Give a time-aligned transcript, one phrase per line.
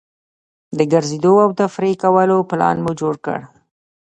[0.77, 3.39] د ګرځېدو او تفریح کولو پلان مو جوړ کړ.